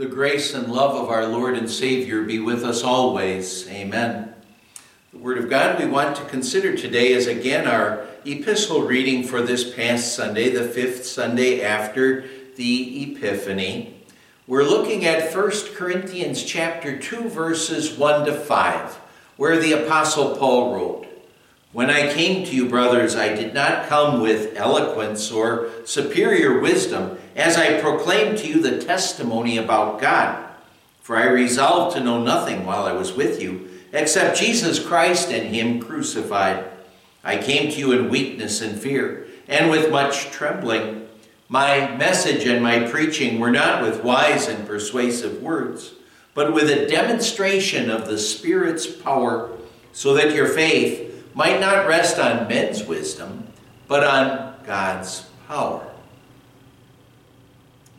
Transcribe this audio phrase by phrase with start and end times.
[0.00, 3.68] The grace and love of our Lord and Savior be with us always.
[3.68, 4.32] Amen.
[5.12, 9.42] The Word of God we want to consider today is again our epistle reading for
[9.42, 12.24] this past Sunday, the fifth Sunday after
[12.56, 14.00] the Epiphany.
[14.46, 18.98] We're looking at 1 Corinthians chapter 2 verses 1 to 5,
[19.36, 21.06] where the apostle Paul wrote,
[21.72, 27.18] "When I came to you, brothers, I did not come with eloquence or superior wisdom,
[27.36, 30.46] as I proclaimed to you the testimony about God.
[31.02, 35.54] For I resolved to know nothing while I was with you, except Jesus Christ and
[35.54, 36.64] Him crucified.
[37.24, 41.08] I came to you in weakness and fear, and with much trembling.
[41.48, 45.94] My message and my preaching were not with wise and persuasive words,
[46.34, 49.50] but with a demonstration of the Spirit's power,
[49.92, 53.48] so that your faith might not rest on men's wisdom,
[53.88, 55.89] but on God's power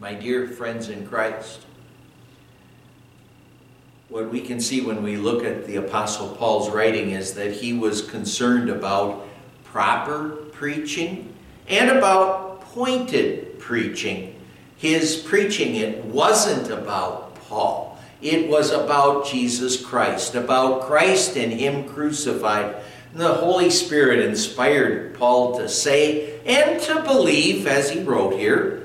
[0.02, 1.60] my dear friends in Christ.
[4.10, 7.72] What we can see when we look at the Apostle Paul's writing is that he
[7.74, 9.28] was concerned about
[9.64, 11.32] proper preaching
[11.68, 14.42] and about pointed preaching.
[14.76, 18.00] His preaching, it wasn't about Paul.
[18.24, 22.76] It was about Jesus Christ, about Christ and Him crucified.
[23.12, 28.81] And the Holy Spirit inspired Paul to say and to believe, as he wrote here,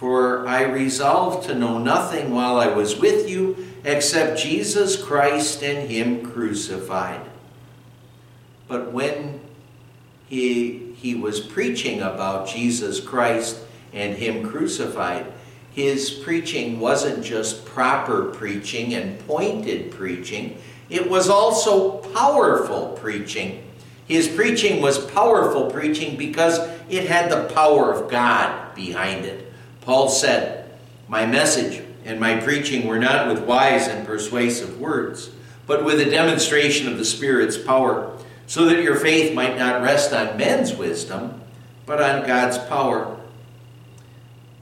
[0.00, 5.90] for I resolved to know nothing while I was with you except Jesus Christ and
[5.90, 7.20] Him crucified.
[8.66, 9.40] But when
[10.26, 13.60] he, he was preaching about Jesus Christ
[13.92, 15.30] and Him crucified,
[15.70, 20.56] his preaching wasn't just proper preaching and pointed preaching,
[20.88, 23.62] it was also powerful preaching.
[24.08, 29.49] His preaching was powerful preaching because it had the power of God behind it.
[29.90, 30.70] Paul said,
[31.08, 35.30] My message and my preaching were not with wise and persuasive words,
[35.66, 40.12] but with a demonstration of the Spirit's power, so that your faith might not rest
[40.12, 41.40] on men's wisdom,
[41.86, 43.18] but on God's power.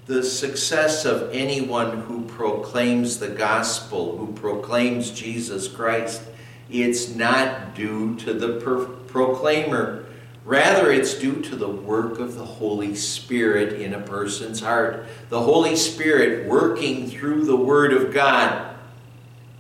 [0.06, 6.22] The success of anyone who proclaims the gospel, who proclaims Jesus Christ,
[6.70, 10.06] it's not due to the proclaimer
[10.48, 15.04] Rather, it's due to the work of the Holy Spirit in a person's heart.
[15.28, 18.74] The Holy Spirit working through the Word of God.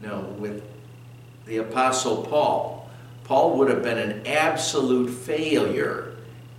[0.00, 0.64] Now, with
[1.44, 2.88] the Apostle Paul,
[3.24, 6.14] Paul would have been an absolute failure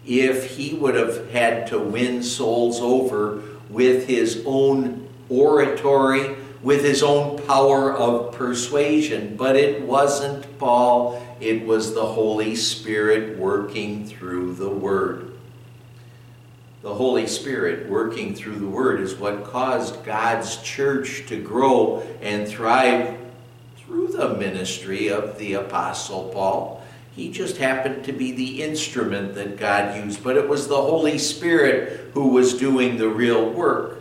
[0.06, 7.02] if he would have had to win souls over with his own oratory, with his
[7.04, 9.36] own power of persuasion.
[9.36, 15.32] But it wasn't Paul it was the Holy Spirit working through the Word.
[16.82, 22.48] The Holy Spirit working through the Word is what caused God's church to grow and
[22.48, 23.18] thrive
[23.78, 26.84] through the ministry of the Apostle Paul.
[27.16, 31.18] He just happened to be the instrument that God used, but it was the Holy
[31.18, 33.99] Spirit who was doing the real work.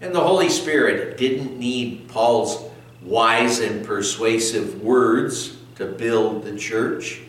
[0.00, 2.70] And the Holy Spirit didn't need Paul's
[3.02, 7.20] wise and persuasive words to build the church.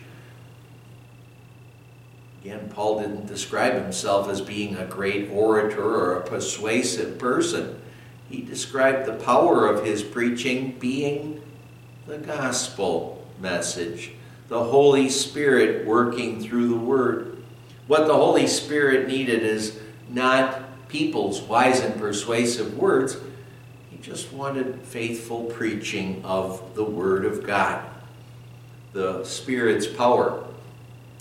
[2.42, 7.80] Again, Paul didn't describe himself as being a great orator or a persuasive person.
[8.30, 11.42] He described the power of his preaching being
[12.06, 14.12] the gospel message,
[14.48, 17.42] the Holy Spirit working through the Word.
[17.88, 23.16] What the Holy Spirit needed is not people's wise and persuasive words,
[23.90, 27.84] he just wanted faithful preaching of the Word of God
[28.92, 30.44] the Spirit's power.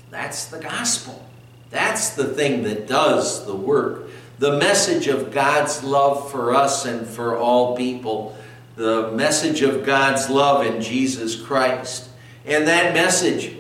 [0.10, 1.24] That's the gospel.
[1.70, 4.10] That's the thing that does the work.
[4.40, 8.36] The message of God's love for us and for all people.
[8.76, 12.10] The message of God's love in Jesus Christ.
[12.46, 13.56] And that message,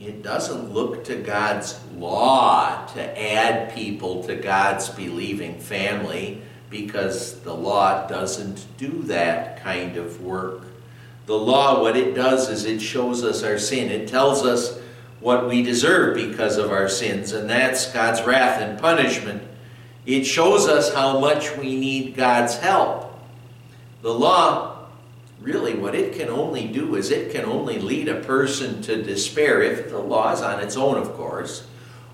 [0.00, 7.54] it doesn't look to God's law to add people to God's believing family because the
[7.54, 10.62] law doesn't do that kind of work.
[11.26, 13.90] The law, what it does is it shows us our sin.
[13.90, 14.78] It tells us
[15.20, 19.42] what we deserve because of our sins, and that's God's wrath and punishment.
[20.06, 23.12] It shows us how much we need God's help.
[24.02, 24.77] The law,
[25.40, 29.62] really, what it can only do is it can only lead a person to despair,
[29.62, 31.66] if the law is on its own, of course.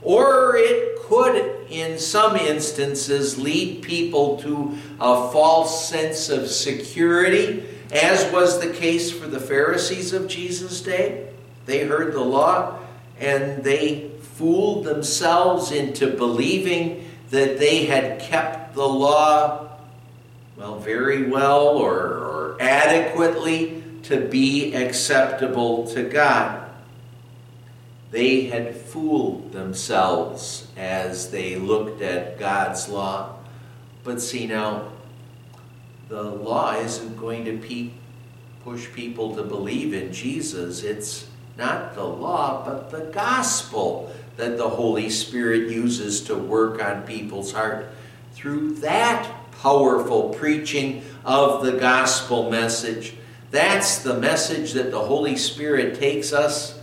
[0.03, 8.31] Or it could, in some instances, lead people to a false sense of security as
[8.32, 11.29] was the case for the Pharisees of Jesus' day.
[11.67, 12.79] They heard the law
[13.19, 19.74] and they fooled themselves into believing that they had kept the law
[20.56, 26.71] well, very well or, or adequately to be acceptable to God.
[28.11, 33.37] They had fooled themselves as they looked at God's law.
[34.05, 34.89] But see now,
[36.09, 37.91] the law isn't going to pe-
[38.62, 40.85] push people to believe in Jesus.
[40.85, 41.27] It's
[41.57, 47.53] not the law, but the gospel that the Holy Spirit uses to work on people's
[47.53, 47.89] heart.
[48.33, 53.14] Through that powerful preaching of the gospel message,
[53.50, 56.78] that's the message that the Holy Spirit takes us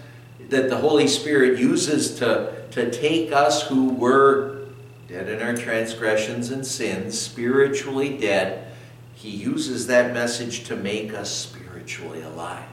[0.52, 4.68] that the Holy Spirit uses to, to take us who were
[5.08, 8.68] dead in our transgressions and sins, spiritually dead,
[9.16, 12.68] He uses that message to make us spiritually alive,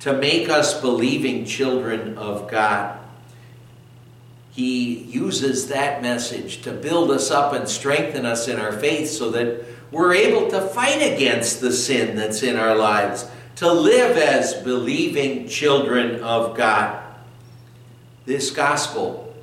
[0.00, 2.99] to make us believing children of God.
[4.50, 9.30] He uses that message to build us up and strengthen us in our faith so
[9.30, 14.54] that we're able to fight against the sin that's in our lives to live as
[14.54, 17.02] believing children of God.
[18.24, 19.34] This gospel,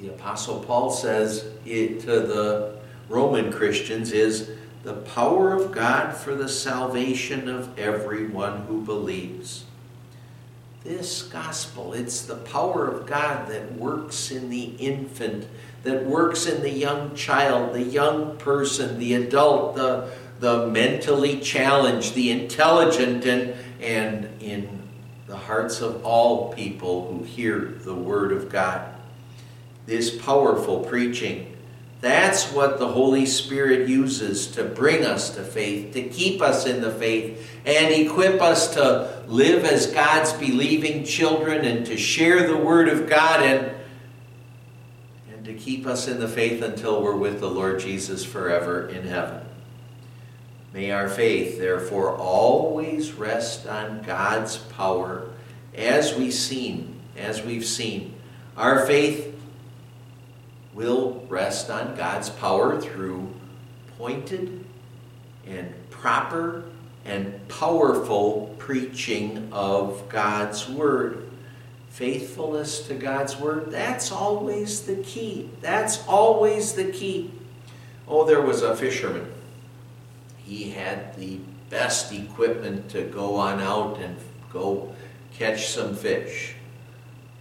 [0.00, 2.76] the Apostle Paul says it to the
[3.08, 4.50] Roman Christians, is
[4.82, 9.64] the power of God for the salvation of everyone who believes.
[10.84, 15.46] This gospel, it's the power of God that works in the infant,
[15.84, 20.10] that works in the young child, the young person, the adult, the
[20.42, 24.82] the mentally challenged, the intelligent, and, and in
[25.28, 28.92] the hearts of all people who hear the Word of God.
[29.86, 31.56] This powerful preaching,
[32.02, 36.80] that's what the Holy Spirit uses to bring us to faith, to keep us in
[36.80, 42.56] the faith, and equip us to live as God's believing children and to share the
[42.56, 43.72] Word of God and,
[45.32, 49.06] and to keep us in the faith until we're with the Lord Jesus forever in
[49.06, 49.46] heaven.
[50.72, 55.28] May our faith, therefore, always rest on God's power
[55.72, 58.14] as we've seen, as we've seen.
[58.56, 59.31] Our faith
[60.74, 63.32] will rest on God's power through
[63.98, 64.64] pointed
[65.46, 66.64] and proper
[67.04, 71.28] and powerful preaching of God's Word.
[71.90, 75.50] Faithfulness to God's Word, that's always the key.
[75.60, 77.30] That's always the key.
[78.08, 79.30] Oh, there was a fisherman
[80.44, 81.38] he had the
[81.70, 84.16] best equipment to go on out and
[84.52, 84.94] go
[85.38, 86.54] catch some fish.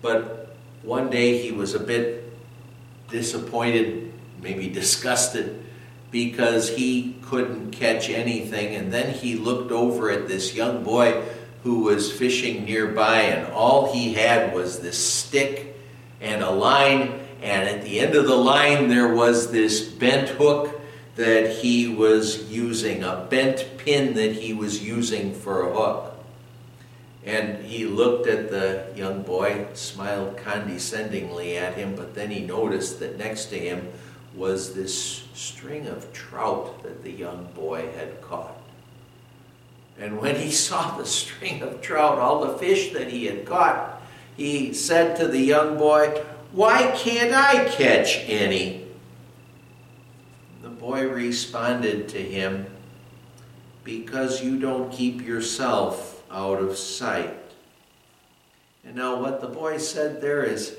[0.01, 2.20] But one day he was a bit
[3.11, 4.11] disappointed,
[4.41, 5.63] maybe disgusted,
[6.09, 8.75] because he couldn't catch anything.
[8.75, 11.23] And then he looked over at this young boy
[11.63, 15.77] who was fishing nearby, and all he had was this stick
[16.19, 17.19] and a line.
[17.41, 20.81] And at the end of the line, there was this bent hook
[21.15, 26.10] that he was using, a bent pin that he was using for a hook.
[27.25, 32.99] And he looked at the young boy, smiled condescendingly at him, but then he noticed
[32.99, 33.91] that next to him
[34.35, 38.57] was this string of trout that the young boy had caught.
[39.99, 44.01] And when he saw the string of trout, all the fish that he had caught,
[44.35, 46.23] he said to the young boy,
[46.53, 48.87] Why can't I catch any?
[50.63, 52.65] The boy responded to him,
[53.83, 57.37] Because you don't keep yourself out of sight.
[58.83, 60.75] And now, what the boy said there is,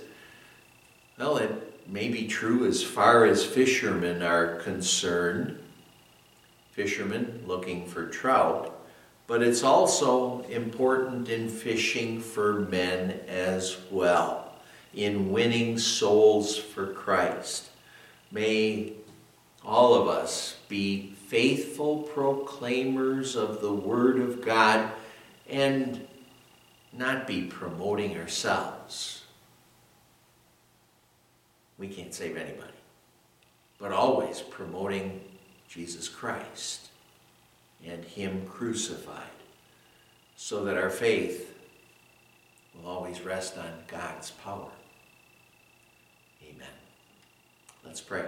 [1.19, 5.59] well, it may be true as far as fishermen are concerned,
[6.73, 8.77] fishermen looking for trout,
[9.27, 14.53] but it's also important in fishing for men as well,
[14.95, 17.71] in winning souls for Christ.
[18.31, 18.95] May
[19.65, 24.91] all of us, be faithful proclaimers of the Word of God
[25.49, 26.07] and
[26.93, 29.25] not be promoting ourselves.
[31.79, 32.73] We can't save anybody,
[33.79, 35.21] but always promoting
[35.69, 36.91] Jesus Christ
[37.85, 39.23] and Him crucified
[40.37, 41.55] so that our faith
[42.75, 44.71] will always rest on God's power.
[46.43, 46.69] Amen.
[47.85, 48.25] Let's pray.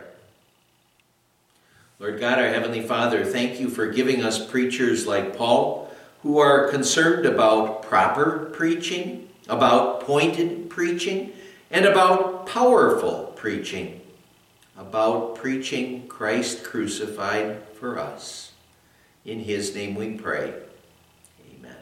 [1.99, 5.84] Lord God, our Heavenly Father, thank you for giving us preachers like Paul
[6.25, 11.31] who are concerned about proper preaching, about pointed preaching,
[11.71, 14.01] and about powerful preaching,
[14.77, 18.53] about preaching Christ crucified for us.
[19.27, 20.55] In His name we pray.
[21.59, 21.77] Amen.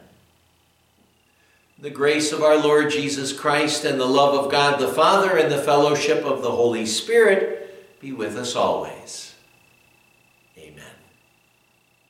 [1.79, 5.49] The grace of our Lord Jesus Christ and the love of God the Father and
[5.49, 9.32] the fellowship of the Holy Spirit be with us always.